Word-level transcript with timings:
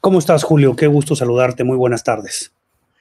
¿Cómo 0.00 0.18
estás, 0.18 0.44
Julio? 0.44 0.76
Qué 0.76 0.86
gusto 0.86 1.16
saludarte. 1.16 1.64
Muy 1.64 1.76
buenas 1.76 2.04
tardes. 2.04 2.52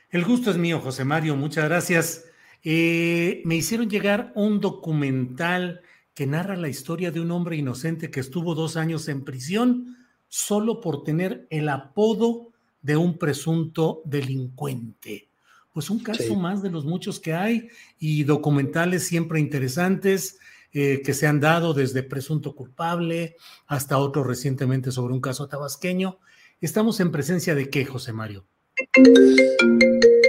El 0.09 0.23
gusto 0.25 0.51
es 0.51 0.57
mío, 0.57 0.79
José 0.79 1.03
Mario. 1.05 1.35
Muchas 1.35 1.65
gracias. 1.65 2.25
Eh, 2.63 3.41
me 3.45 3.55
hicieron 3.55 3.89
llegar 3.89 4.31
un 4.35 4.59
documental 4.59 5.81
que 6.13 6.25
narra 6.25 6.55
la 6.55 6.69
historia 6.69 7.11
de 7.11 7.19
un 7.19 7.31
hombre 7.31 7.57
inocente 7.57 8.09
que 8.09 8.21
estuvo 8.21 8.55
dos 8.55 8.77
años 8.77 9.07
en 9.09 9.23
prisión 9.23 9.97
solo 10.27 10.81
por 10.81 11.03
tener 11.03 11.45
el 11.49 11.69
apodo 11.69 12.51
de 12.81 12.97
un 12.97 13.17
presunto 13.17 14.01
delincuente. 14.05 15.29
Pues 15.73 15.89
un 15.89 15.99
caso 15.99 16.23
Sí. 16.23 16.35
más 16.35 16.61
de 16.63 16.71
los 16.71 16.85
muchos 16.85 17.19
que 17.19 17.33
hay 17.33 17.67
y 17.99 18.23
documentales 18.23 19.05
siempre 19.05 19.39
interesantes 19.39 20.39
eh, 20.71 21.01
que 21.03 21.13
se 21.13 21.27
han 21.27 21.39
dado 21.39 21.73
desde 21.73 22.03
presunto 22.03 22.55
culpable 22.55 23.35
hasta 23.67 23.97
otro 23.97 24.23
recientemente 24.23 24.91
sobre 24.91 25.13
un 25.13 25.21
caso 25.21 25.47
tabasqueño. 25.47 26.19
Estamos 26.61 26.99
en 26.99 27.11
presencia 27.11 27.55
de 27.55 27.69
qué, 27.69 27.85
José 27.85 28.13
Mario? 28.13 28.47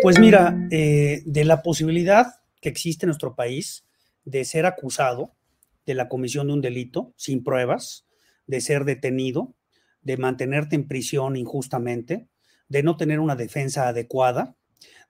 Pues 0.02 0.18
mira, 0.18 0.56
eh, 0.70 1.22
de 1.24 1.44
la 1.44 1.62
posibilidad 1.62 2.26
que 2.60 2.68
existe 2.68 3.06
en 3.06 3.08
nuestro 3.08 3.34
país 3.34 3.84
de 4.24 4.44
ser 4.44 4.66
acusado 4.66 5.34
de 5.84 5.94
la 5.94 6.08
comisión 6.08 6.48
de 6.48 6.52
un 6.54 6.60
delito 6.60 7.12
sin 7.16 7.44
pruebas, 7.44 8.06
de 8.46 8.60
ser 8.60 8.84
detenido, 8.84 9.54
de 10.02 10.16
mantenerte 10.16 10.76
en 10.76 10.88
prisión 10.88 11.36
injustamente, 11.36 12.26
de 12.68 12.82
no 12.82 12.96
tener 12.96 13.20
una 13.20 13.36
defensa 13.36 13.88
adecuada, 13.88 14.56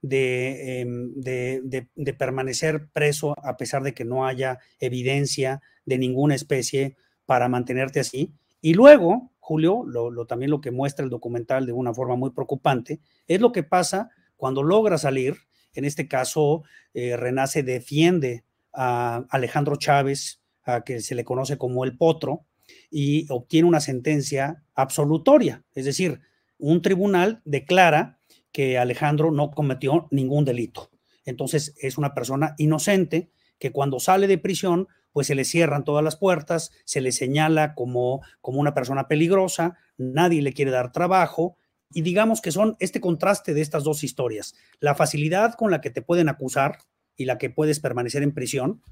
de, 0.02 0.80
em, 0.80 1.14
de- 1.14 1.62
de- 1.64 1.88
de 1.94 2.12
permanecer 2.14 2.88
preso 2.92 3.34
a 3.42 3.56
pesar 3.56 3.82
de 3.82 3.94
que 3.94 4.04
no 4.04 4.26
haya 4.26 4.58
evidencia 4.78 5.62
de 5.86 5.98
ninguna 5.98 6.34
especie 6.34 6.96
para 7.24 7.48
mantenerte 7.48 8.00
así. 8.00 8.32
Y 8.60 8.74
luego, 8.74 9.32
Julio, 9.46 9.84
lo, 9.86 10.26
también 10.26 10.50
lo 10.50 10.60
que 10.60 10.72
muestra 10.72 11.04
el 11.04 11.10
documental 11.10 11.66
de 11.66 11.72
una 11.72 11.94
forma 11.94 12.16
muy 12.16 12.30
preocupante, 12.30 12.98
es 13.28 13.40
lo 13.40 13.52
que 13.52 13.62
pasa 13.62 14.10
cuando 14.36 14.64
logra 14.64 14.98
salir. 14.98 15.36
En 15.72 15.84
este 15.84 16.08
caso, 16.08 16.64
eh, 16.94 17.16
Renace 17.16 17.62
defiende 17.62 18.44
a 18.72 19.24
Alejandro 19.30 19.76
Chávez, 19.76 20.42
a 20.64 20.82
que 20.82 20.98
se 20.98 21.14
le 21.14 21.24
conoce 21.24 21.58
como 21.58 21.84
el 21.84 21.96
potro, 21.96 22.44
y 22.90 23.30
obtiene 23.30 23.68
una 23.68 23.78
sentencia 23.78 24.64
absolutoria. 24.74 25.64
Es 25.76 25.84
decir, 25.84 26.22
un 26.58 26.82
tribunal 26.82 27.40
declara 27.44 28.18
que 28.50 28.78
Alejandro 28.78 29.30
no 29.30 29.52
cometió 29.52 30.08
ningún 30.10 30.44
delito. 30.44 30.90
Entonces 31.24 31.72
es 31.80 31.98
una 31.98 32.14
persona 32.14 32.56
inocente 32.58 33.30
que 33.60 33.70
cuando 33.70 34.00
sale 34.00 34.26
de 34.26 34.38
prisión, 34.38 34.88
pues 35.16 35.28
se 35.28 35.34
le 35.34 35.46
cierran 35.46 35.82
todas 35.82 36.04
las 36.04 36.16
puertas, 36.16 36.72
se 36.84 37.00
le 37.00 37.10
señala 37.10 37.74
como, 37.74 38.20
como 38.42 38.60
una 38.60 38.74
persona 38.74 39.08
peligrosa, 39.08 39.78
nadie 39.96 40.42
le 40.42 40.52
quiere 40.52 40.70
dar 40.70 40.92
trabajo, 40.92 41.56
y 41.90 42.02
digamos 42.02 42.42
que 42.42 42.52
son 42.52 42.76
este 42.80 43.00
contraste 43.00 43.54
de 43.54 43.62
estas 43.62 43.82
dos 43.82 44.04
historias, 44.04 44.54
la 44.78 44.94
facilidad 44.94 45.54
con 45.54 45.70
la 45.70 45.80
que 45.80 45.88
te 45.88 46.02
pueden 46.02 46.28
acusar 46.28 46.80
y 47.16 47.24
la 47.24 47.38
que 47.38 47.48
puedes 47.48 47.80
permanecer 47.80 48.22
en 48.22 48.34
prisión, 48.34 48.82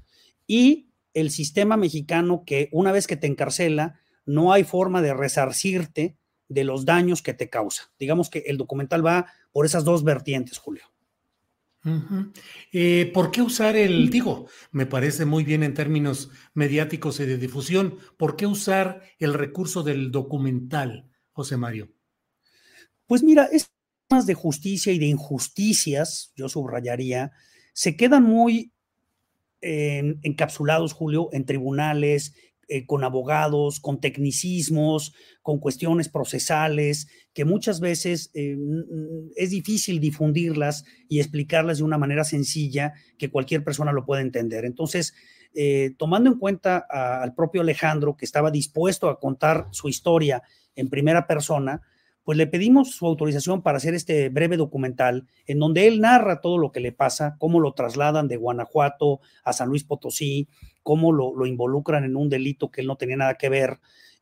y 0.47 0.89
el 1.13 1.29
sistema 1.29 1.77
mexicano 1.77 2.41
que 2.43 2.69
una 2.71 2.91
vez 2.91 3.05
que 3.05 3.17
te 3.17 3.27
encarcela, 3.27 3.99
no 4.25 4.51
hay 4.51 4.63
forma 4.63 5.03
de 5.03 5.13
resarcirte 5.13 6.17
de 6.49 6.63
los 6.63 6.85
daños 6.85 7.21
que 7.21 7.35
te 7.35 7.51
causa. 7.51 7.91
Digamos 7.99 8.31
que 8.31 8.45
el 8.47 8.57
documental 8.57 9.05
va 9.05 9.27
por 9.51 9.67
esas 9.67 9.83
dos 9.83 10.03
vertientes, 10.03 10.57
Julio. 10.57 10.85
Eh, 12.71 13.11
¿Por 13.13 13.31
qué 13.31 13.41
usar 13.41 13.75
el, 13.75 14.09
digo, 14.09 14.47
me 14.71 14.85
parece 14.85 15.25
muy 15.25 15.43
bien 15.43 15.63
en 15.63 15.73
términos 15.73 16.31
mediáticos 16.53 17.19
y 17.19 17.25
de 17.25 17.37
difusión, 17.37 17.99
¿por 18.17 18.35
qué 18.35 18.47
usar 18.47 19.03
el 19.19 19.33
recurso 19.33 19.83
del 19.83 20.11
documental, 20.11 21.11
José 21.31 21.57
Mario? 21.57 21.91
Pues 23.05 23.21
mira, 23.21 23.47
es 23.51 23.71
temas 24.07 24.25
de 24.25 24.33
justicia 24.33 24.91
y 24.93 24.99
de 24.99 25.05
injusticias, 25.05 26.33
yo 26.35 26.49
subrayaría, 26.49 27.31
se 27.73 27.95
quedan 27.95 28.23
muy 28.23 28.71
encapsulados, 29.61 30.93
Julio, 30.93 31.29
en 31.31 31.45
tribunales, 31.45 32.35
eh, 32.67 32.85
con 32.85 33.03
abogados, 33.03 33.79
con 33.79 33.99
tecnicismos, 33.99 35.13
con 35.41 35.59
cuestiones 35.59 36.09
procesales, 36.09 37.07
que 37.33 37.45
muchas 37.45 37.79
veces 37.79 38.31
eh, 38.33 38.57
es 39.35 39.51
difícil 39.51 39.99
difundirlas 39.99 40.83
y 41.07 41.19
explicarlas 41.19 41.77
de 41.77 41.83
una 41.83 41.97
manera 41.97 42.23
sencilla 42.23 42.93
que 43.17 43.29
cualquier 43.29 43.63
persona 43.63 43.91
lo 43.91 44.05
pueda 44.05 44.21
entender. 44.21 44.65
Entonces, 44.65 45.13
eh, 45.53 45.93
tomando 45.97 46.29
en 46.29 46.39
cuenta 46.39 46.85
al 46.89 47.33
propio 47.33 47.61
Alejandro, 47.61 48.17
que 48.17 48.25
estaba 48.25 48.51
dispuesto 48.51 49.09
a 49.09 49.19
contar 49.19 49.67
su 49.71 49.87
historia 49.87 50.41
en 50.75 50.89
primera 50.89 51.27
persona, 51.27 51.81
pues 52.25 52.37
le 52.37 52.47
pedimos 52.47 52.91
su 52.91 53.05
autorización 53.05 53.61
para 53.61 53.77
hacer 53.77 53.93
este 53.93 54.29
breve 54.29 54.57
documental 54.57 55.27
en 55.45 55.59
donde 55.59 55.87
él 55.87 56.01
narra 56.01 56.41
todo 56.41 56.57
lo 56.57 56.71
que 56.71 56.79
le 56.79 56.91
pasa, 56.91 57.35
cómo 57.37 57.59
lo 57.59 57.73
trasladan 57.73 58.27
de 58.27 58.37
Guanajuato 58.37 59.21
a 59.43 59.53
San 59.53 59.69
Luis 59.69 59.83
Potosí, 59.83 60.49
cómo 60.85 61.11
lo, 61.11 61.35
lo 61.35 61.47
involucran 61.47 62.03
en 62.03 62.15
un 62.15 62.29
delito 62.29 62.69
que 62.69 62.81
él 62.81 62.87
no 62.87 62.95
tenía 62.95 63.17
nada 63.17 63.33
que 63.39 63.49
ver. 63.49 63.79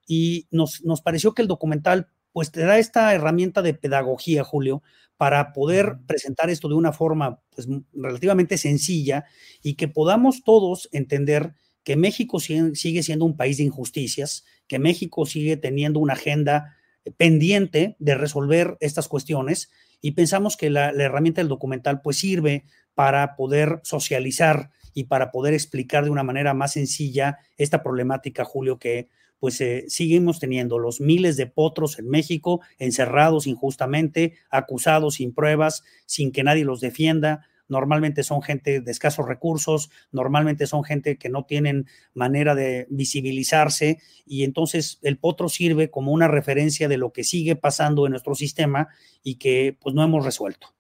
Y 0.08 0.48
nos, 0.50 0.82
nos 0.86 1.02
pareció 1.02 1.34
que 1.34 1.42
el 1.42 1.50
documental 1.50 2.08
pues 2.32 2.52
te 2.52 2.62
da 2.62 2.80
esta 2.80 3.14
herramienta 3.14 3.62
de 3.62 3.74
pedagogía, 3.74 4.46
Julio, 4.46 4.82
para 5.18 5.52
poder 5.52 5.98
presentar 6.08 6.50
esto 6.50 6.70
de 6.70 6.76
una 6.76 6.94
forma 6.94 7.42
pues, 7.54 7.68
relativamente 7.92 8.58
sencilla 8.58 9.26
y 9.62 9.74
que 9.76 9.90
podamos 9.90 10.42
todos 10.46 10.88
entender 10.94 11.54
que 11.84 11.98
México 11.98 12.40
sigue 12.40 12.76
sigue 12.76 13.04
siendo 13.04 13.26
un 13.26 13.36
país 13.36 13.58
de 13.58 13.64
injusticias, 13.64 14.46
que 14.68 14.80
México 14.80 15.26
sigue 15.26 15.58
teniendo 15.58 16.00
una 16.00 16.14
agenda 16.14 16.78
pendiente 17.18 17.98
de 18.00 18.16
resolver 18.16 18.78
estas 18.80 19.10
cuestiones 19.10 19.70
y 20.00 20.12
pensamos 20.12 20.56
que 20.56 20.70
la, 20.70 20.94
la 20.94 21.04
herramienta 21.04 21.42
del 21.42 21.50
documental 21.50 22.02
pues 22.02 22.18
sirve 22.18 22.64
para 22.96 23.36
poder 23.36 23.82
socializar 23.84 24.72
y 24.94 25.06
para 25.06 25.32
poder 25.32 25.54
explicar 25.54 26.04
de 26.04 26.10
una 26.10 26.24
manera 26.24 26.54
más 26.54 26.74
sencilla 26.74 27.38
esta 27.58 27.84
problemática, 27.84 28.46
Julio, 28.46 28.78
que 28.80 29.10
pues 29.44 29.60
eh, 29.60 29.84
seguimos 29.90 30.40
teniendo 30.40 30.80
los 30.80 31.02
miles 31.02 31.36
de 31.36 31.48
potros 31.48 32.00
en 32.00 32.08
México 32.08 32.62
encerrados 32.80 33.46
injustamente, 33.46 34.36
acusados 34.50 35.16
sin 35.16 35.34
pruebas, 35.34 35.84
sin 36.06 36.32
que 36.32 36.44
nadie 36.44 36.64
los 36.64 36.80
defienda. 36.80 37.46
Normalmente 37.68 38.24
son 38.24 38.42
gente 38.42 38.80
de 38.80 38.90
escasos 38.90 39.28
recursos, 39.28 39.90
normalmente 40.14 40.66
son 40.66 40.86
gente 40.86 41.18
que 41.18 41.28
no 41.28 41.44
tienen 41.44 41.88
manera 42.14 42.56
de 42.56 42.88
visibilizarse 42.90 43.98
y 44.26 44.46
entonces 44.46 45.00
el 45.02 45.18
potro 45.18 45.50
sirve 45.50 45.90
como 45.92 46.14
una 46.14 46.30
referencia 46.30 46.88
de 46.88 46.96
lo 46.96 47.12
que 47.12 47.26
sigue 47.26 47.58
pasando 47.58 48.06
en 48.06 48.12
nuestro 48.12 48.36
sistema 48.36 48.88
y 49.24 49.36
que 49.36 49.78
pues 49.82 49.94
no 49.94 50.04
hemos 50.04 50.24
resuelto. 50.24 50.74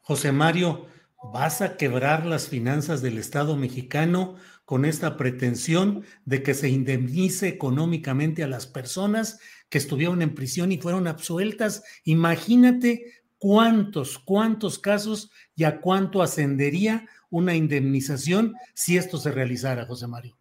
José 0.00 0.32
Mario, 0.32 0.86
vas 1.22 1.60
a 1.60 1.76
quebrar 1.76 2.26
las 2.26 2.48
finanzas 2.48 3.02
del 3.02 3.18
Estado 3.18 3.56
mexicano 3.56 4.36
con 4.64 4.84
esta 4.84 5.16
pretensión 5.16 6.04
de 6.24 6.42
que 6.42 6.54
se 6.54 6.68
indemnice 6.68 7.48
económicamente 7.48 8.42
a 8.44 8.48
las 8.48 8.66
personas 8.66 9.40
que 9.68 9.78
estuvieron 9.78 10.22
en 10.22 10.34
prisión 10.34 10.72
y 10.72 10.78
fueron 10.78 11.06
absueltas. 11.06 11.82
Imagínate 12.04 13.04
cuántos, 13.38 14.18
cuántos 14.18 14.78
casos 14.78 15.30
y 15.56 15.64
a 15.64 15.80
cuánto 15.80 16.22
ascendería 16.22 17.06
una 17.30 17.54
indemnización 17.54 18.54
si 18.74 18.96
esto 18.96 19.18
se 19.18 19.32
realizara, 19.32 19.86
José 19.86 20.06
Mario. 20.06 20.36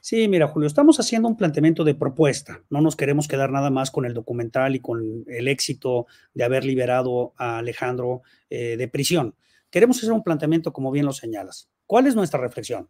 Sí, 0.00 0.28
mira, 0.28 0.46
Julio, 0.46 0.68
estamos 0.68 1.00
haciendo 1.00 1.26
un 1.26 1.36
planteamiento 1.36 1.82
de 1.82 1.94
propuesta. 1.94 2.62
No 2.70 2.80
nos 2.80 2.94
queremos 2.94 3.26
quedar 3.26 3.50
nada 3.50 3.70
más 3.70 3.90
con 3.90 4.06
el 4.06 4.14
documental 4.14 4.76
y 4.76 4.80
con 4.80 5.24
el 5.26 5.48
éxito 5.48 6.06
de 6.32 6.44
haber 6.44 6.64
liberado 6.64 7.32
a 7.36 7.58
Alejandro 7.58 8.22
eh, 8.48 8.76
de 8.76 8.86
prisión. 8.86 9.34
Queremos 9.76 9.98
hacer 9.98 10.12
un 10.12 10.22
planteamiento, 10.22 10.72
como 10.72 10.90
bien 10.90 11.04
lo 11.04 11.12
señalas. 11.12 11.68
¿Cuál 11.84 12.06
es 12.06 12.14
nuestra 12.14 12.40
reflexión? 12.40 12.88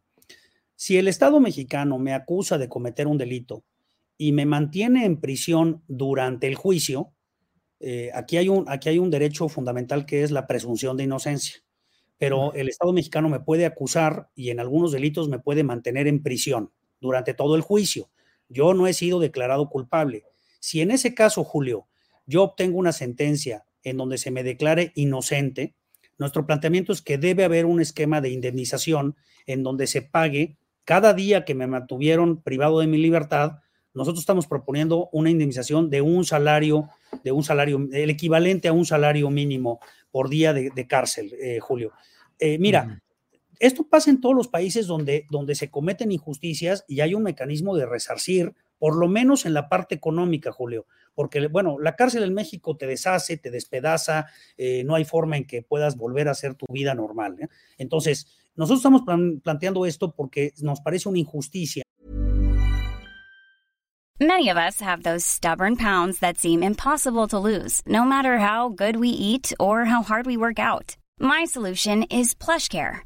Si 0.77 0.97
el 0.97 1.09
Estado 1.09 1.41
mexicano 1.41 1.99
me 1.99 2.15
acusa 2.15 2.59
de 2.59 2.69
cometer 2.69 3.09
un 3.09 3.19
delito 3.19 3.65
y 4.17 4.31
me 4.31 4.47
mantiene 4.47 5.05
en 5.05 5.21
prisión 5.21 5.83
durante 5.89 6.47
el 6.47 6.55
juicio, 6.55 7.13
eh, 7.81 8.13
aquí, 8.15 8.37
hay 8.37 8.49
un, 8.49 8.67
aquí 8.69 8.89
hay 8.89 9.01
un 9.01 9.11
derecho 9.11 9.49
fundamental 9.49 10.07
que 10.07 10.23
es 10.23 10.31
la 10.31 10.47
presunción 10.47 10.97
de 10.97 11.03
inocencia. 11.03 11.57
Pero 12.19 12.55
el 12.55 12.69
Estado 12.69 12.93
mexicano 12.93 13.29
me 13.29 13.41
puede 13.41 13.67
acusar 13.67 14.31
y 14.37 14.51
en 14.51 14.61
algunos 14.61 14.93
delitos 14.93 15.29
me 15.29 15.41
puede 15.41 15.65
mantener 15.65 16.07
en 16.07 16.23
prisión 16.23 16.71
durante 17.01 17.35
todo 17.35 17.57
el 17.57 17.63
juicio. 17.63 18.11
Yo 18.49 18.75
no 18.75 18.87
he 18.87 18.93
sido 18.93 19.19
declarado 19.19 19.71
culpable. 19.71 20.23
Si 20.61 20.83
en 20.83 20.93
ese 20.93 21.17
caso, 21.17 21.43
Julio, 21.43 21.89
yo 22.27 22.45
obtengo 22.45 22.79
una 22.79 22.93
sentencia 22.93 23.65
en 23.83 23.97
donde 23.97 24.19
se 24.19 24.31
me 24.31 24.45
declare 24.45 24.93
inocente, 24.95 25.75
nuestro 26.19 26.47
planteamiento 26.47 26.93
es 26.93 27.03
que 27.03 27.19
debe 27.19 27.45
haber 27.45 27.67
un 27.67 27.81
esquema 27.81 28.21
de 28.21 28.31
indemnización 28.31 29.17
en 29.47 29.63
donde 29.63 29.87
se 29.87 30.03
pague 30.03 30.57
cada 30.85 31.15
día 31.15 31.45
que 31.45 31.55
me 31.55 31.67
mantuvieron 31.67 32.43
privado 32.43 32.81
de 32.81 32.87
mi 32.87 32.99
libertad. 32.99 33.59
Nosotros 33.93 34.21
estamos 34.21 34.47
proponiendo 34.47 35.09
una 35.13 35.31
indemnización 35.31 35.91
de 35.91 36.01
un 36.01 36.25
salario, 36.25 36.89
de 37.25 37.33
un 37.33 37.43
salario, 37.43 37.89
el 37.93 38.11
equivalente 38.11 38.69
a 38.69 38.73
un 38.73 38.87
salario 38.87 39.31
mínimo 39.31 39.81
por 40.11 40.29
día 40.29 40.53
de, 40.53 40.87
cárcel, 40.87 41.35
eh, 41.41 41.59
Julio. 41.61 41.93
Eh, 42.39 42.59
mira, 42.59 43.03
esto 43.59 43.87
pasa 43.89 44.11
en 44.11 44.21
todos 44.21 44.35
los 44.35 44.49
países 44.49 44.87
donde, 44.87 45.27
donde 45.31 45.55
se 45.55 45.71
cometen 45.71 46.13
injusticias 46.13 46.85
y 46.89 47.01
hay 47.01 47.15
un 47.15 47.23
mecanismo 47.23 47.77
de 47.77 47.87
resarcir, 47.87 48.55
por 48.79 48.97
lo 48.97 49.09
menos 49.09 49.47
en 49.47 49.55
la 49.55 49.69
parte 49.69 49.95
económica, 49.95 50.53
Julio, 50.53 50.87
porque, 51.15 51.47
bueno, 51.49 51.79
la 51.79 51.97
cárcel 51.97 52.23
en 52.25 52.35
México 52.35 52.77
te 52.77 52.87
deshace, 52.87 53.37
te 53.37 53.51
despedaza, 53.51 54.27
eh, 54.57 54.85
no 54.85 54.95
hay 54.95 55.05
forma 55.05 55.37
en 55.37 55.47
que 55.47 55.63
puedas 55.63 55.97
volver 55.97 56.29
a 56.29 56.33
hacer 56.33 56.55
tu 56.55 56.67
vida 56.69 56.95
normal. 56.95 57.37
¿eh? 57.41 57.49
Entonces, 57.79 58.27
nosotros 58.55 58.81
estamos 58.81 59.03
plan 59.03 59.41
planteando 59.41 59.87
esto 59.87 60.13
porque 60.13 60.53
nos 60.63 60.81
parece 60.81 61.09
una 61.09 61.19
injusticia. 61.19 61.83
Many 64.19 64.49
of 64.49 64.57
us 64.57 64.81
have 64.81 65.03
those 65.03 65.27
stubborn 65.27 65.77
pounds 65.77 66.21
that 66.21 66.39
seem 66.39 66.63
impossible 66.63 67.27
to 67.29 67.39
lose, 67.39 67.83
no 67.87 68.03
matter 68.07 68.39
how 68.39 68.71
good 68.71 68.97
we 68.97 69.11
eat 69.11 69.53
or 69.61 69.85
how 69.85 70.03
hard 70.03 70.25
we 70.25 70.39
work 70.39 70.59
out. 70.59 70.97
My 71.19 71.45
solution 71.45 72.03
is 72.05 72.35
PlushCare. 72.35 73.06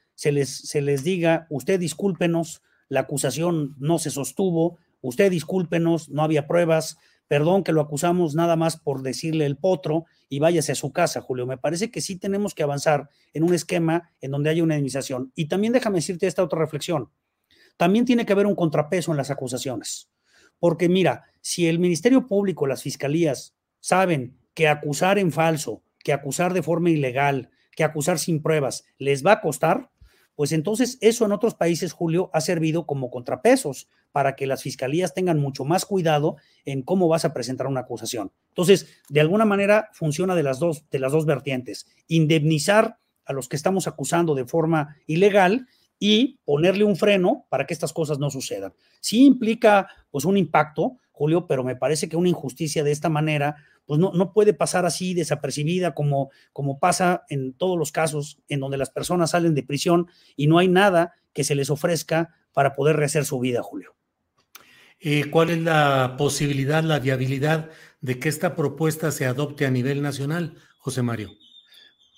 se 0.15 0.31
les, 0.31 0.49
se 0.49 0.81
les 0.81 1.03
diga, 1.03 1.47
usted 1.49 1.79
discúlpenos, 1.79 2.61
la 2.89 3.01
acusación 3.01 3.75
no 3.79 3.99
se 3.99 4.09
sostuvo, 4.09 4.77
usted 5.01 5.31
discúlpenos, 5.31 6.09
no 6.09 6.23
había 6.23 6.47
pruebas, 6.47 6.97
perdón 7.27 7.63
que 7.63 7.71
lo 7.71 7.81
acusamos 7.81 8.35
nada 8.35 8.55
más 8.55 8.77
por 8.77 9.01
decirle 9.03 9.45
el 9.45 9.57
potro 9.57 10.05
y 10.27 10.39
váyase 10.39 10.73
a 10.73 10.75
su 10.75 10.91
casa, 10.91 11.21
Julio. 11.21 11.47
Me 11.47 11.57
parece 11.57 11.89
que 11.89 12.01
sí 12.01 12.17
tenemos 12.17 12.53
que 12.53 12.63
avanzar 12.63 13.09
en 13.33 13.43
un 13.43 13.53
esquema 13.53 14.11
en 14.19 14.31
donde 14.31 14.49
haya 14.49 14.63
una 14.63 14.75
indemnización. 14.75 15.31
Y 15.35 15.45
también 15.45 15.73
déjame 15.73 15.99
decirte 15.99 16.27
esta 16.27 16.43
otra 16.43 16.59
reflexión. 16.59 17.09
También 17.77 18.05
tiene 18.05 18.25
que 18.25 18.33
haber 18.33 18.47
un 18.47 18.55
contrapeso 18.55 19.11
en 19.11 19.17
las 19.17 19.31
acusaciones. 19.31 20.09
Porque 20.59 20.89
mira, 20.89 21.23
si 21.41 21.67
el 21.67 21.79
Ministerio 21.79 22.27
Público, 22.27 22.67
las 22.67 22.83
fiscalías 22.83 23.55
saben 23.79 24.37
que 24.53 24.67
acusar 24.67 25.17
en 25.17 25.31
falso, 25.31 25.83
que 25.99 26.13
acusar 26.13 26.53
de 26.53 26.63
forma 26.63 26.89
ilegal, 26.89 27.49
que 27.75 27.83
acusar 27.83 28.19
sin 28.19 28.41
pruebas 28.41 28.85
les 28.97 29.25
va 29.25 29.33
a 29.33 29.41
costar, 29.41 29.90
pues 30.41 30.53
entonces 30.53 30.97
eso 31.01 31.23
en 31.23 31.33
otros 31.33 31.53
países, 31.53 31.93
Julio, 31.93 32.31
ha 32.33 32.41
servido 32.41 32.87
como 32.87 33.11
contrapesos 33.11 33.87
para 34.11 34.35
que 34.35 34.47
las 34.47 34.63
fiscalías 34.63 35.13
tengan 35.13 35.37
mucho 35.37 35.65
más 35.65 35.85
cuidado 35.85 36.35
en 36.65 36.81
cómo 36.81 37.07
vas 37.07 37.25
a 37.25 37.33
presentar 37.35 37.67
una 37.67 37.81
acusación. 37.81 38.31
Entonces, 38.47 38.87
de 39.07 39.21
alguna 39.21 39.45
manera 39.45 39.89
funciona 39.93 40.33
de 40.33 40.41
las 40.41 40.57
dos, 40.57 40.89
de 40.89 40.97
las 40.97 41.11
dos 41.11 41.27
vertientes, 41.27 41.85
indemnizar 42.07 42.97
a 43.23 43.33
los 43.33 43.49
que 43.49 43.55
estamos 43.55 43.85
acusando 43.85 44.33
de 44.33 44.45
forma 44.45 44.97
ilegal 45.05 45.67
y 45.99 46.39
ponerle 46.43 46.85
un 46.85 46.95
freno 46.95 47.45
para 47.49 47.67
que 47.67 47.75
estas 47.75 47.93
cosas 47.93 48.17
no 48.17 48.31
sucedan. 48.31 48.73
Sí 48.99 49.23
implica 49.23 49.89
pues 50.09 50.25
un 50.25 50.37
impacto, 50.37 50.97
Julio, 51.11 51.45
pero 51.45 51.63
me 51.63 51.75
parece 51.75 52.09
que 52.09 52.17
una 52.17 52.29
injusticia 52.29 52.83
de 52.83 52.91
esta 52.91 53.09
manera 53.09 53.57
pues 53.85 53.99
no, 53.99 54.11
no 54.13 54.33
puede 54.33 54.53
pasar 54.53 54.85
así 54.85 55.13
desapercibida 55.13 55.93
como, 55.93 56.29
como 56.53 56.79
pasa 56.79 57.23
en 57.29 57.53
todos 57.53 57.77
los 57.77 57.91
casos 57.91 58.39
en 58.47 58.59
donde 58.59 58.77
las 58.77 58.89
personas 58.89 59.31
salen 59.31 59.55
de 59.55 59.63
prisión 59.63 60.07
y 60.35 60.47
no 60.47 60.57
hay 60.59 60.67
nada 60.67 61.13
que 61.33 61.43
se 61.43 61.55
les 61.55 61.69
ofrezca 61.69 62.35
para 62.53 62.73
poder 62.73 62.97
rehacer 62.97 63.25
su 63.25 63.39
vida, 63.39 63.61
Julio. 63.61 63.95
Eh, 64.99 65.31
¿Cuál 65.31 65.49
es 65.49 65.59
la 65.59 66.15
posibilidad, 66.17 66.83
la 66.83 66.99
viabilidad 66.99 67.69
de 68.01 68.19
que 68.19 68.29
esta 68.29 68.55
propuesta 68.55 69.11
se 69.11 69.25
adopte 69.25 69.65
a 69.65 69.71
nivel 69.71 70.01
nacional, 70.01 70.55
José 70.77 71.01
Mario? 71.01 71.31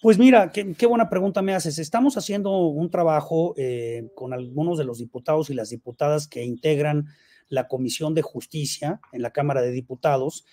Pues 0.02 0.18
mira, 0.18 0.52
qué, 0.52 0.86
buena 0.86 1.10
pregunta 1.10 1.42
me 1.42 1.56
haces. 1.56 1.80
Estamos 1.80 2.18
haciendo 2.18 2.68
un 2.68 2.90
trabajo 2.90 3.54
eh, 3.56 4.10
con 4.16 4.34
algunos 4.34 4.78
de 4.78 4.84
los 4.84 4.98
diputados 4.98 5.50
y 5.50 5.54
las 5.54 5.70
diputadas 5.70 6.28
que 6.28 6.44
integran 6.44 7.08
la 7.48 7.70
Comisión 7.70 8.14
de 8.14 8.22
Justicia 8.22 9.00
en 9.14 9.22
la 9.22 9.32
Cámara 9.32 9.62
de 9.62 9.72
Diputados 9.72 10.44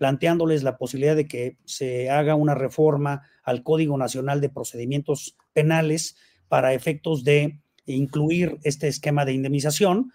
planteándoles 0.00 0.62
la 0.62 0.78
posibilidad 0.78 1.14
de 1.14 1.28
que 1.28 1.58
se 1.66 2.08
haga 2.08 2.34
una 2.34 2.54
reforma 2.54 3.20
al 3.42 3.62
Código 3.62 3.98
Nacional 3.98 4.40
de 4.40 4.48
Procedimientos 4.48 5.36
Penales 5.52 6.16
para 6.48 6.72
efectos 6.72 7.22
de 7.22 7.60
incluir 7.84 8.58
este 8.62 8.88
esquema 8.88 9.26
de 9.26 9.34
indemnización. 9.34 10.10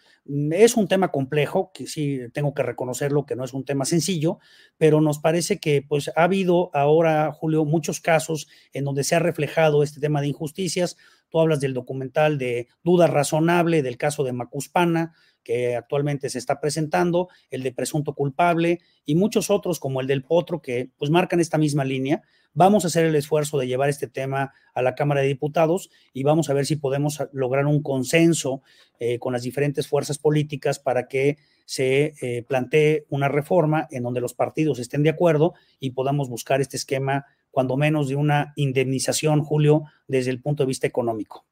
Es 0.54 0.76
un 0.76 0.88
tema 0.88 1.12
complejo, 1.12 1.70
que 1.72 1.86
sí 1.86 2.20
tengo 2.34 2.56
que 2.56 2.64
reconocerlo, 2.64 3.28
que 3.28 3.36
no 3.36 3.44
es 3.44 3.54
un 3.54 3.64
tema 3.64 3.86
sencillo, 3.86 4.40
pero 4.80 5.02
nos 5.02 5.20
parece 5.20 5.60
que 5.60 5.84
pues 5.88 6.12
ha 6.16 6.24
habido 6.24 6.72
ahora, 6.74 7.32
Julio, 7.32 7.64
muchos 7.64 8.00
casos 8.00 8.48
en 8.74 8.86
donde 8.86 9.04
se 9.04 9.14
ha 9.14 9.20
reflejado 9.20 9.84
este 9.84 10.00
tema 10.00 10.20
de 10.20 10.30
injusticias. 10.30 10.98
Tú 11.36 11.42
hablas 11.42 11.60
del 11.60 11.74
documental 11.74 12.38
de 12.38 12.70
duda 12.82 13.08
razonable 13.08 13.84
del 13.84 13.98
caso 13.98 14.24
de 14.24 14.32
Macuspana, 14.32 15.14
que 15.44 15.76
actualmente 15.76 16.30
se 16.30 16.38
está 16.38 16.62
presentando, 16.62 17.28
el 17.50 17.62
de 17.62 17.74
presunto 17.74 18.14
culpable 18.14 18.80
y 19.04 19.16
muchos 19.16 19.50
otros 19.50 19.82
como 19.82 20.00
el 20.00 20.08
del 20.08 20.24
potro 20.24 20.62
que 20.62 20.92
pues 20.96 21.12
marcan 21.12 21.42
esta 21.42 21.58
misma 21.58 21.84
línea. 21.84 22.22
Vamos 22.54 22.86
a 22.86 22.88
hacer 22.88 23.04
el 23.04 23.18
esfuerzo 23.18 23.58
de 23.58 23.68
llevar 23.68 23.90
este 23.90 24.08
tema 24.08 24.54
a 24.74 24.82
la 24.82 24.96
Cámara 24.96 25.20
de 25.20 25.28
Diputados 25.28 25.90
y 26.14 26.24
vamos 26.24 26.50
a 26.50 26.54
ver 26.54 26.66
si 26.66 26.78
podemos 26.78 27.22
lograr 27.34 27.66
un 27.66 27.84
consenso 27.84 28.64
eh, 29.02 29.20
con 29.20 29.34
las 29.34 29.44
diferentes 29.44 29.90
fuerzas 29.90 30.18
políticas 30.18 30.80
para 30.80 31.10
que 31.10 31.36
se 31.66 32.14
eh, 32.22 32.44
plantee 32.48 33.06
una 33.10 33.28
reforma 33.28 33.88
en 33.92 34.04
donde 34.04 34.22
los 34.22 34.34
partidos 34.34 34.80
estén 34.80 35.04
de 35.04 35.10
acuerdo 35.10 35.54
y 35.80 35.92
podamos 35.92 36.30
buscar 36.30 36.62
este 36.62 36.78
esquema, 36.78 37.26
cuando 37.52 37.78
menos 37.78 38.08
de 38.08 38.16
una 38.16 38.54
indemnización, 38.56 39.42
Julio, 39.42 39.84
desde 40.08 40.32
el 40.32 40.42
punto 40.42 40.64
de 40.64 40.68
vista 40.68 40.88
económico. 40.88 41.46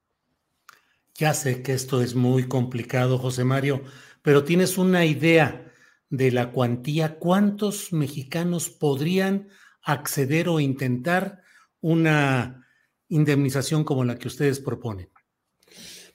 Ya 1.15 1.33
sé 1.33 1.61
que 1.61 1.73
esto 1.73 2.01
es 2.01 2.15
muy 2.15 2.47
complicado, 2.47 3.17
José 3.17 3.43
Mario, 3.43 3.83
pero 4.21 4.43
tienes 4.43 4.77
una 4.77 5.05
idea 5.05 5.71
de 6.09 6.31
la 6.31 6.51
cuantía, 6.51 7.17
¿cuántos 7.17 7.91
mexicanos 7.91 8.69
podrían 8.69 9.49
acceder 9.81 10.47
o 10.47 10.59
intentar 10.59 11.41
una 11.81 12.67
indemnización 13.09 13.83
como 13.83 14.03
la 14.03 14.17
que 14.17 14.27
ustedes 14.27 14.59
proponen? 14.59 15.09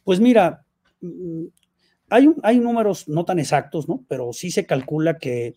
Pues 0.04 0.20
mira, 0.20 0.64
hay, 2.10 2.28
hay 2.42 2.58
números 2.58 3.08
no 3.08 3.24
tan 3.24 3.38
exactos, 3.38 3.88
¿no? 3.88 4.04
Pero 4.08 4.32
sí 4.32 4.50
se 4.50 4.66
calcula 4.66 5.18
que 5.18 5.54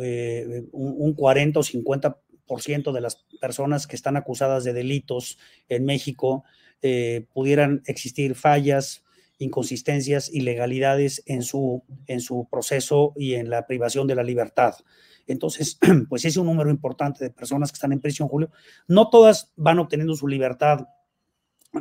eh, 0.00 0.64
un, 0.72 1.14
40 1.14 1.60
o 1.60 1.62
50% 1.62 2.92
de 2.92 3.00
las 3.00 3.24
personas 3.40 3.86
que 3.86 3.96
están 3.96 4.16
acusadas 4.16 4.64
de 4.64 4.72
delitos 4.72 5.38
en 5.68 5.84
México 5.84 6.44
eh, 6.82 7.26
pudieran 7.32 7.82
existir 7.86 8.34
fallas, 8.34 9.04
inconsistencias, 9.38 10.32
ilegalidades 10.32 11.22
en 11.26 11.42
su, 11.42 11.84
en 12.06 12.20
su 12.20 12.48
proceso 12.50 13.12
y 13.16 13.34
en 13.34 13.50
la 13.50 13.66
privación 13.66 14.06
de 14.06 14.16
la 14.16 14.22
libertad. 14.22 14.74
Entonces, 15.26 15.78
pues 16.08 16.24
es 16.24 16.36
un 16.36 16.46
número 16.46 16.70
importante 16.70 17.24
de 17.24 17.30
personas 17.30 17.70
que 17.70 17.76
están 17.76 17.92
en 17.92 18.00
prisión, 18.00 18.28
Julio. 18.28 18.50
No 18.88 19.10
todas 19.10 19.52
van 19.56 19.78
obteniendo 19.78 20.14
su 20.14 20.28
libertad 20.28 20.86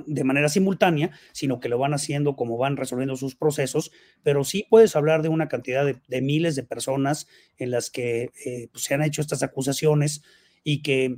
de 0.06 0.24
manera 0.24 0.50
simultánea, 0.50 1.12
sino 1.32 1.60
que 1.60 1.70
lo 1.70 1.78
van 1.78 1.94
haciendo 1.94 2.36
como 2.36 2.58
van 2.58 2.78
resolviendo 2.78 3.16
sus 3.16 3.36
procesos, 3.36 3.92
pero 4.24 4.44
sí 4.44 4.66
puedes 4.70 4.96
hablar 4.96 5.22
de 5.22 5.30
una 5.30 5.48
cantidad 5.48 5.86
de, 5.86 6.22
miles 6.22 6.56
de 6.56 6.64
personas 6.64 7.28
en 7.58 7.72
las 7.72 7.90
que 7.90 8.32
eh, 8.46 8.70
pues, 8.72 8.86
se 8.86 8.94
han 8.94 9.04
hecho 9.04 9.22
estas 9.22 9.44
acusaciones 9.44 10.24
y 10.64 10.82
que 10.82 11.18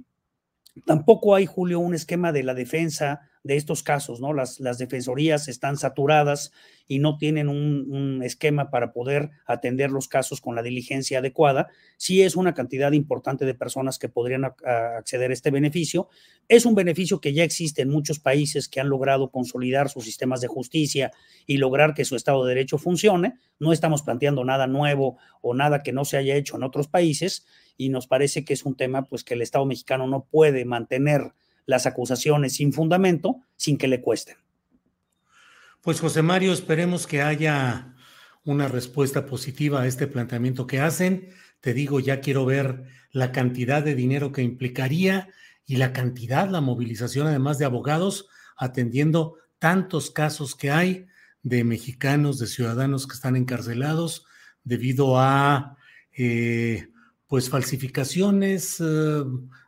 tampoco 0.85 1.35
hay, 1.35 1.45
Julio, 1.45 1.79
un 1.79 1.93
esquema 1.93 2.31
de 2.31 2.43
la 2.43 2.53
defensa 2.53 3.29
de 3.45 3.57
estos 3.57 3.83
casos, 3.83 4.19
¿no? 4.19 4.33
Las, 4.33 4.59
las 4.59 4.79
defensorías 4.79 5.47
están 5.47 5.77
saturadas 5.77 6.51
y 6.87 6.97
no 6.97 7.19
tienen 7.19 7.47
un, 7.47 8.23
esquema 8.23 8.71
para 8.71 8.91
poder 8.91 9.29
atender 9.45 9.91
los 9.91 10.07
casos 10.07 10.41
con 10.41 10.55
la 10.55 10.63
diligencia 10.63 11.19
adecuada. 11.19 11.67
Sí 11.97 12.23
es 12.23 12.35
una 12.35 12.55
cantidad 12.55 12.91
importante 12.93 13.45
de 13.45 13.53
personas 13.53 13.99
que 13.99 14.09
podrían 14.09 14.45
acceder 14.45 15.29
a 15.29 15.33
este 15.33 15.51
beneficio. 15.51 16.09
Es 16.47 16.65
un 16.65 16.73
beneficio 16.73 17.21
que 17.21 17.33
ya 17.33 17.43
existe 17.43 17.83
en 17.83 17.89
muchos 17.89 18.19
países 18.19 18.67
que 18.67 18.79
han 18.79 18.89
logrado 18.89 19.29
consolidar 19.29 19.89
sus 19.89 20.05
sistemas 20.05 20.41
de 20.41 20.47
justicia 20.47 21.11
y 21.45 21.57
lograr 21.57 21.93
que 21.93 22.05
su 22.05 22.15
Estado 22.15 22.43
de 22.45 22.55
Derecho 22.55 22.79
funcione. 22.79 23.35
No 23.59 23.71
estamos 23.71 24.01
planteando 24.01 24.43
nada 24.43 24.65
nuevo 24.65 25.17
o 25.41 25.53
nada 25.53 25.83
que 25.83 25.93
no 25.93 26.03
se 26.03 26.17
haya 26.17 26.35
hecho 26.35 26.55
en 26.55 26.63
otros 26.63 26.87
países 26.87 27.45
y 27.77 27.89
nos 27.89 28.07
parece 28.07 28.43
que 28.43 28.53
es 28.53 28.65
un 28.65 28.75
tema 28.75 29.03
pues 29.03 29.23
que 29.23 29.35
el 29.35 29.43
Estado 29.43 29.65
mexicano 29.65 30.07
no 30.07 30.25
puede 30.25 30.65
mantener 30.65 31.33
las 31.65 31.85
acusaciones 31.85 32.53
sin 32.53 32.73
fundamento, 32.73 33.41
sin 33.55 33.77
que 33.77 33.87
le 33.87 34.01
cuesten. 34.01 34.37
Pues 35.81 35.99
José 35.99 36.21
Mario, 36.21 36.53
esperemos 36.53 37.05
que 37.07 37.21
haya 37.21 37.95
una 38.43 38.67
respuesta 38.67 39.25
positiva 39.25 39.81
a 39.81 39.87
este 39.87 40.07
planteamiento 40.07 40.67
que 40.67 40.79
hacen. 40.79 41.29
Te 41.61 41.73
digo, 41.73 41.99
ya 41.99 42.21
quiero 42.21 42.45
ver 42.45 42.85
la 43.11 43.31
cantidad 43.31 43.83
de 43.83 43.95
dinero 43.95 44.31
que 44.31 44.43
implicaría 44.43 45.29
y 45.65 45.77
la 45.77 45.93
cantidad, 45.93 46.49
la 46.49 46.61
movilización 46.61 47.27
además 47.27 47.57
de 47.57 47.65
abogados 47.65 48.27
atendiendo 48.55 49.37
tantos 49.59 50.11
casos 50.11 50.55
que 50.55 50.71
hay 50.71 51.07
de 51.41 51.63
mexicanos, 51.63 52.39
de 52.39 52.47
ciudadanos 52.47 53.07
que 53.07 53.13
están 53.13 53.35
encarcelados 53.35 54.25
debido 54.63 55.19
a 55.19 55.77
eh, 56.17 56.87
pues 57.27 57.49
falsificaciones, 57.49 58.79
eh, 58.79 59.23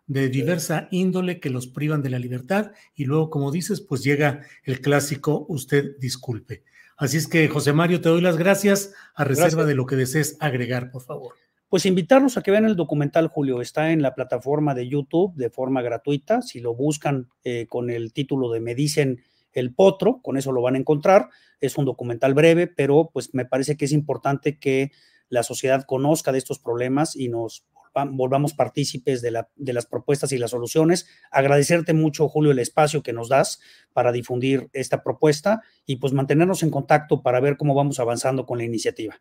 de 0.08 0.30
diversa 0.30 0.88
índole 0.90 1.40
que 1.40 1.50
los 1.50 1.68
privan 1.68 2.02
de 2.02 2.10
la 2.10 2.20
libertad 2.20 2.72
y 2.96 3.06
luego, 3.06 3.30
como 3.30 3.52
dices, 3.52 3.82
pues 3.82 4.04
llega 4.04 4.42
el 4.64 4.82
clásico, 4.82 5.46
usted 5.50 5.98
disculpe. 6.00 6.64
Así 6.98 7.18
es 7.18 7.28
que, 7.28 7.48
José 7.48 7.74
Mario, 7.74 8.02
te 8.02 8.10
doy 8.10 8.22
las 8.22 8.38
gracias 8.38 8.94
a 9.14 9.24
reserva 9.24 9.66
de 9.66 9.76
lo 9.76 9.86
que 9.86 9.96
desees 9.96 10.38
agregar, 10.40 10.90
por 10.90 11.04
favor. 11.04 11.34
Pues 11.70 11.86
invitarlos 11.86 12.38
a 12.38 12.42
que 12.42 12.50
vean 12.50 12.66
el 12.66 12.78
documental, 12.78 13.28
Julio. 13.28 13.62
Está 13.62 13.92
en 13.92 14.02
la 14.02 14.16
plataforma 14.16 14.74
de 14.74 14.88
YouTube 14.88 15.36
de 15.36 15.50
forma 15.50 15.82
gratuita. 15.82 16.42
Si 16.42 16.62
lo 16.62 16.74
buscan 16.74 17.30
eh, 17.44 17.68
con 17.68 17.90
el 17.90 18.14
título 18.14 18.50
de 18.50 18.62
Me 18.62 18.74
dicen 18.74 19.22
el 19.52 19.76
potro, 19.76 20.22
con 20.24 20.38
eso 20.38 20.52
lo 20.54 20.62
van 20.62 20.76
a 20.76 20.80
encontrar. 20.80 21.30
Es 21.60 21.78
un 21.78 21.86
documental 21.86 22.34
breve, 22.34 22.68
pero 22.68 23.10
pues 23.12 23.34
me 23.34 23.46
parece 23.46 23.76
que 23.76 23.86
es 23.86 23.92
importante 23.92 24.58
que 24.58 24.92
la 25.30 25.44
sociedad 25.44 25.84
conozca 25.84 26.32
de 26.32 26.38
estos 26.38 26.58
problemas 26.58 27.16
y 27.16 27.28
nos 27.28 27.66
volvamos 28.12 28.54
partícipes 28.54 29.22
de, 29.22 29.32
la, 29.32 29.50
de 29.56 29.74
las 29.74 29.86
propuestas 29.86 30.32
y 30.32 30.38
las 30.38 30.52
soluciones. 30.52 31.08
Agradecerte 31.32 31.94
mucho, 31.94 32.28
Julio, 32.28 32.52
el 32.52 32.60
espacio 32.60 33.04
que 33.04 33.14
nos 33.14 33.30
das 33.30 33.60
para 33.94 34.12
difundir 34.12 34.70
esta 34.74 35.04
propuesta 35.04 35.62
y 35.86 35.98
pues 35.98 36.14
mantenernos 36.14 36.64
en 36.64 36.72
contacto 36.72 37.22
para 37.22 37.40
ver 37.40 37.58
cómo 37.58 37.74
vamos 37.74 38.00
avanzando 38.00 38.46
con 38.46 38.58
la 38.58 38.64
iniciativa. 38.64 39.20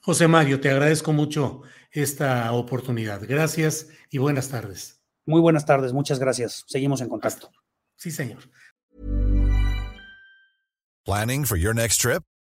José 0.00 0.28
Mario, 0.28 0.60
te 0.60 0.70
agradezco 0.70 1.12
mucho 1.12 1.62
esta 1.90 2.52
oportunidad. 2.52 3.20
Gracias 3.26 3.88
y 4.10 4.18
buenas 4.18 4.48
tardes. 4.48 5.00
Muy 5.26 5.40
buenas 5.40 5.66
tardes, 5.66 5.92
muchas 5.92 6.18
gracias. 6.18 6.64
Seguimos 6.66 7.00
en 7.00 7.08
contacto. 7.08 7.50
Sí, 7.96 8.10
señor. 8.10 8.38
Planning 11.04 11.44
for 11.44 11.58
your 11.58 11.74
next 11.74 12.00
trip? 12.00 12.22